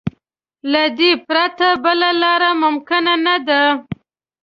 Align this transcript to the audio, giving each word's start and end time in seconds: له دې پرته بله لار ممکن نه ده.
له 0.71 0.83
دې 0.97 1.11
پرته 1.27 1.67
بله 1.83 2.09
لار 2.21 2.43
ممکن 2.63 3.05
نه 3.27 3.35
ده. 3.47 3.63